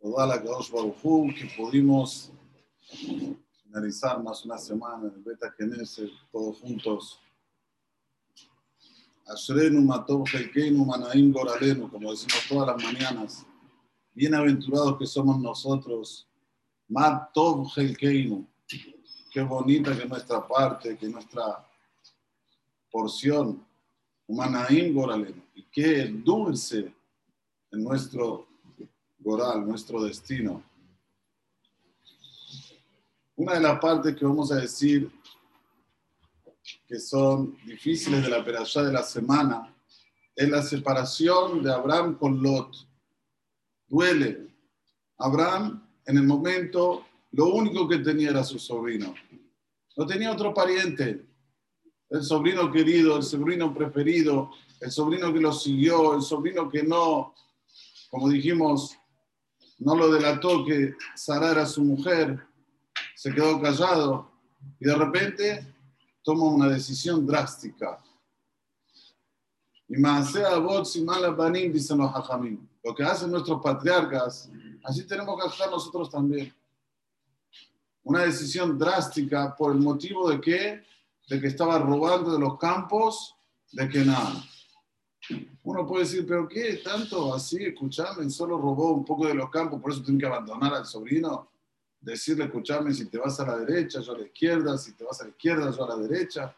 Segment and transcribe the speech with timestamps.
[0.00, 2.32] Toda la Kadosh Baruj que pudimos
[3.62, 7.20] finalizar más una semana en Beta Genesis, todos juntos.
[9.26, 13.46] Ashrenu Matov Helkeinu Manaim Goralenu, como decimos todas las mañanas.
[14.14, 16.28] Bienaventurados que somos nosotros.
[16.88, 18.46] Matov Helkeinu.
[19.32, 21.66] Qué bonita que nuestra parte, que nuestra
[22.90, 23.64] porción.
[24.28, 25.42] Manaim Goralenu.
[25.54, 26.92] Y qué dulce
[27.70, 28.48] en nuestro
[29.18, 30.62] Goral, nuestro destino.
[33.36, 35.10] Una de las partes que vamos a decir
[36.86, 39.74] que son difíciles de la perashá de la semana
[40.34, 42.76] es la separación de Abraham con Lot.
[43.88, 44.48] Duele.
[45.18, 49.14] Abraham, en el momento, lo único que tenía era su sobrino.
[49.96, 51.24] No tenía otro pariente.
[52.08, 57.34] El sobrino querido, el sobrino preferido, el sobrino que lo siguió, el sobrino que no,
[58.10, 58.96] como dijimos,
[59.78, 62.46] no lo delató que Sara era su mujer,
[63.14, 64.30] se quedó callado
[64.78, 65.74] y de repente
[66.22, 68.02] toma una decisión drástica.
[69.88, 72.66] Y y banim, dicen los hajamim.
[72.82, 74.50] Lo que hacen nuestros patriarcas,
[74.84, 76.52] así tenemos que hacer nosotros también.
[78.02, 80.84] Una decisión drástica por el motivo de que,
[81.28, 83.36] de que estaba robando de los campos
[83.72, 84.44] de nada.
[85.64, 87.64] Uno puede decir, pero ¿qué tanto así?
[87.64, 91.50] Escuchame, solo robó un poco de los campos, por eso tiene que abandonar al sobrino.
[92.00, 95.20] Decirle, escuchame, si te vas a la derecha, yo a la izquierda, si te vas
[95.20, 96.54] a la izquierda, yo a la derecha.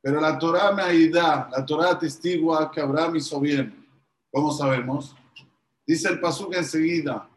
[0.00, 3.86] Pero la Torah me da, la Torah atestigua que Abraham hizo bien.
[4.32, 5.14] ¿Cómo sabemos?
[5.86, 7.28] Dice el Pasuk enseguida.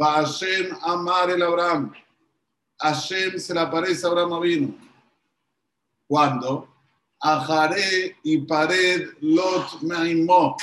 [0.00, 1.92] Va Hashem amar el Abraham.
[2.80, 4.74] Hashem se le aparece a Abraham vino.
[6.06, 6.68] ¿Cuándo?
[7.20, 10.56] Ajaré y Pared Lot Maimó.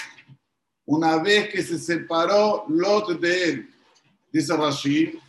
[0.86, 3.73] Una vez que se separó Lot de él.
[4.32, 5.20] Dice Rashi,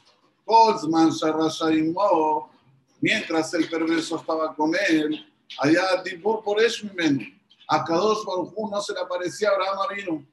[3.01, 5.27] mientras el perverso estaba con él,
[5.59, 7.39] allá Dibur por Eshmimen,
[7.69, 10.27] a Kadosh Baruj no se le aparecía Abraham vino.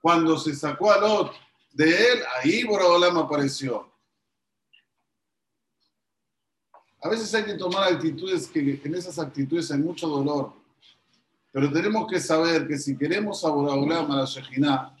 [0.00, 1.32] Cuando se sacó a Lot
[1.72, 3.87] de él, ahí Borobolam apareció.
[7.00, 10.52] A veces hay que tomar actitudes que en esas actitudes hay mucho dolor.
[11.52, 14.94] Pero tenemos que saber que si queremos a Boraholam, a la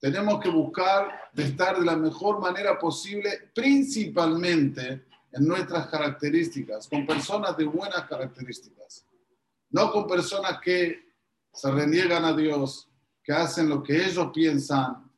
[0.00, 7.04] tenemos que buscar de estar de la mejor manera posible, principalmente en nuestras características, con
[7.06, 9.04] personas de buenas características.
[9.70, 11.12] No con personas que
[11.52, 12.88] se reniegan a Dios,
[13.22, 15.10] que hacen lo que ellos piensan,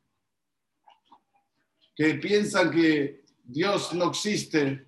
[1.95, 4.87] que piensan que Dios no existe,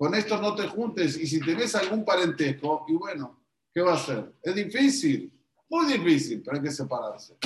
[0.00, 3.38] con estos no te juntes y si tenés algún parentesco, y bueno,
[3.70, 4.32] ¿qué va a hacer?
[4.42, 5.30] Es difícil,
[5.68, 7.36] muy difícil, pero hay que separarse.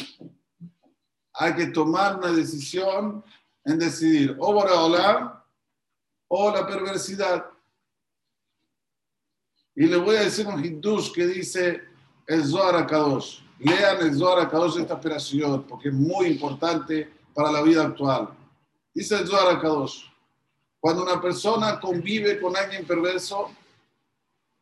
[1.33, 3.25] Hay que tomar una decisión
[3.65, 5.45] en decidir o hablar
[6.29, 7.45] o la perversidad.
[9.75, 11.83] Y le voy a decir un hindush que dice
[12.25, 13.41] el Zohar Kadosh.
[13.59, 18.29] Lean el Zohar Kadosh esta operación porque es muy importante para la vida actual.
[18.95, 20.14] Dice el Zohar Kadosh.
[20.85, 23.51] Cuando una persona convive con alguien perverso,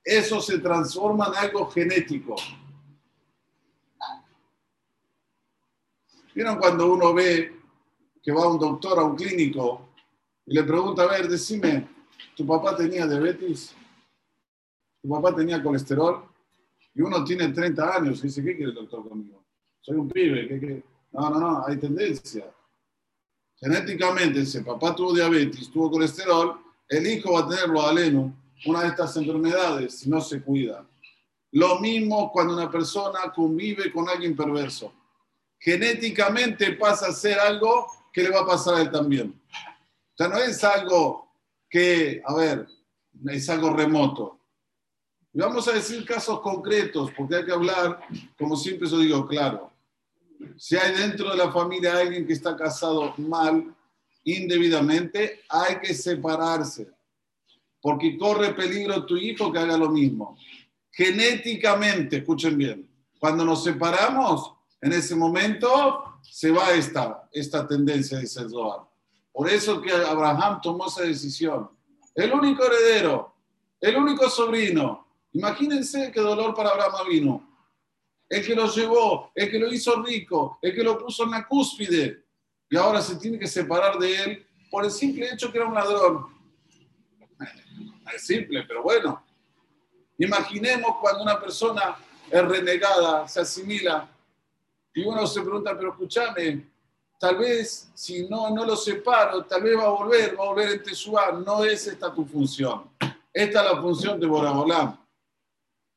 [0.05, 2.37] eso se transforma en algo genético.
[6.33, 7.61] ¿Vieron cuando uno ve
[8.23, 9.89] que va un doctor a un clínico
[10.47, 11.89] y le pregunta, a ver, decime,
[12.37, 13.75] ¿tu papá tenía diabetes?
[15.03, 16.23] ¿Tu papá tenía colesterol?
[16.95, 19.43] Y uno tiene 30 años y dice, ¿qué quiere el doctor conmigo?
[19.81, 22.45] Soy un pibe, ¿qué, No, no, no, hay tendencia
[23.63, 28.35] genéticamente, si el papá tuvo diabetes, tuvo colesterol, el hijo va a tener lo aleno,
[28.67, 30.85] una de estas enfermedades, si no se cuida.
[31.53, 34.93] Lo mismo cuando una persona convive con alguien perverso.
[35.59, 39.41] Genéticamente pasa a ser algo que le va a pasar a él también.
[39.51, 41.29] O sea, no es algo
[41.71, 42.67] que, a ver,
[43.29, 44.39] es algo remoto.
[45.33, 48.01] Y vamos a decir casos concretos, porque hay que hablar,
[48.37, 49.72] como siempre yo digo, claro.
[50.57, 53.75] Si hay dentro de la familia alguien que está casado mal,
[54.25, 56.91] indebidamente, hay que separarse.
[57.81, 60.37] Porque corre peligro tu hijo que haga lo mismo.
[60.91, 68.49] Genéticamente, escuchen bien, cuando nos separamos, en ese momento se va esta, esta tendencia, dice
[68.49, 68.81] Zohar.
[69.33, 71.71] Por eso que Abraham tomó esa decisión.
[72.15, 73.35] El único heredero,
[73.81, 75.07] el único sobrino.
[75.33, 77.52] Imagínense qué dolor para Abraham vino
[78.33, 81.47] el que lo llevó, el que lo hizo rico, el que lo puso en la
[81.47, 82.25] cúspide,
[82.71, 85.75] y ahora se tiene que separar de él por el simple hecho que era un
[85.75, 86.27] ladrón.
[88.15, 89.23] Es simple, pero bueno.
[90.17, 91.95] Imaginemos cuando una persona
[92.31, 94.09] es renegada, se asimila,
[94.95, 96.71] y uno se pregunta, pero escúchame,
[97.21, 100.71] tal vez si no, no lo separo, tal vez va a volver, va a volver
[100.71, 101.33] en Teshuá.
[101.33, 102.91] No es esta tu función.
[103.31, 105.02] Esta es la función de Boraholam.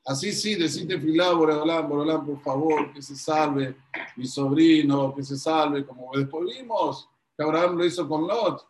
[0.05, 3.75] Así sí, decite filá, Boraholam, Boraholam, por favor, que se salve
[4.15, 8.65] mi sobrino, que se salve, como después vimos que Abraham lo hizo con Lot,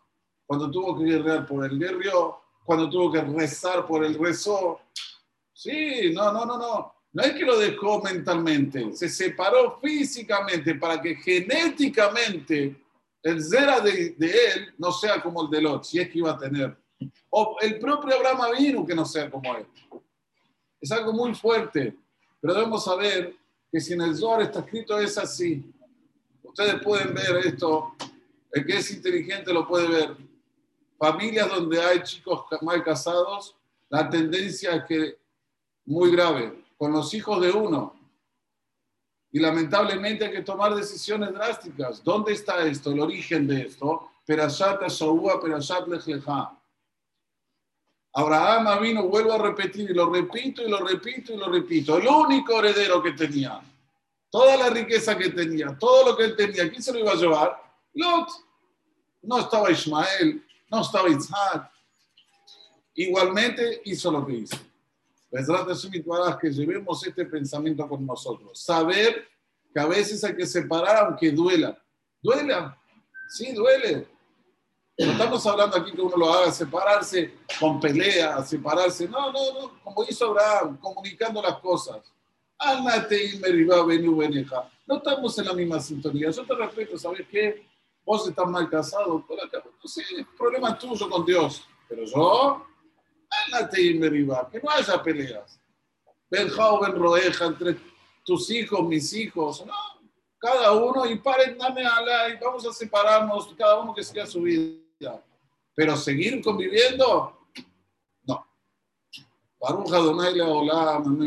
[0.46, 4.80] cuando tuvo que guerrear por el guerrero, cuando tuvo que rezar por el rezo.
[5.54, 6.94] Sí, no, no, no, no.
[7.12, 12.76] No es que lo dejó mentalmente, se separó físicamente para que genéticamente
[13.24, 16.38] el zera de, él no sea como el de Lot, si es que iba a
[16.38, 16.78] tener.
[17.30, 19.66] O el propio Abraham vino que no sea como él.
[20.86, 21.98] Es algo muy fuerte,
[22.40, 23.36] pero debemos saber
[23.72, 25.74] que si en el Zohar está escrito es así.
[26.44, 27.96] Ustedes pueden ver esto,
[28.52, 30.16] el que es inteligente lo puede ver.
[31.00, 33.56] Familias donde hay chicos mal casados,
[33.90, 35.18] la tendencia es que
[35.86, 38.00] muy grave con los hijos de uno.
[39.32, 42.04] Y lamentablemente hay que tomar decisiones drásticas.
[42.04, 42.92] ¿Dónde está esto?
[42.92, 44.08] El origen de esto.
[44.24, 46.52] Perashat Ashaua, Perashat Lechlecha.
[48.16, 51.98] Abraham vino, vuelvo a repetir, y lo repito, y lo repito, y lo repito.
[51.98, 53.62] El único heredero que tenía,
[54.30, 57.16] toda la riqueza que tenía, todo lo que él tenía, ¿quién se lo iba a
[57.16, 57.62] llevar?
[57.94, 58.30] Lot.
[59.22, 61.72] No estaba Ismael, no estaba Isaac.
[62.94, 64.58] Igualmente hizo lo que hizo
[66.40, 68.60] que llevemos este pensamiento con nosotros.
[68.60, 69.28] Saber
[69.74, 71.78] que a veces hay que separar aunque duela.
[72.22, 72.78] ¿Duela?
[73.30, 74.08] Sí, duele.
[74.98, 79.08] No estamos hablando aquí que uno lo haga separarse con pelea, separarse.
[79.10, 79.84] No, no, no.
[79.84, 81.98] Como hizo Abraham, comunicando las cosas.
[84.88, 86.30] No estamos en la misma sintonía.
[86.30, 87.66] Yo te respeto, ¿sabes qué?
[88.06, 89.26] Vos estás mal casado.
[89.28, 90.04] No sé,
[90.38, 91.68] problema tuyo con Dios.
[91.90, 92.66] Pero yo
[94.50, 95.60] que no haya peleas.
[96.30, 96.50] Ben
[96.82, 97.78] Ben Roeja, entre
[98.24, 99.74] tus hijos, mis hijos, no,
[100.38, 104.42] cada uno y paren, dame la y vamos a separarnos, cada uno que siga su
[104.42, 104.85] vida.
[105.76, 107.50] Pero seguir conviviendo,
[108.28, 108.46] no.
[109.60, 111.20] Baruch Adonai Leolam,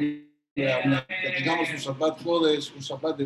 [0.54, 3.25] que tengamos un zapat Kodesh, un zapat de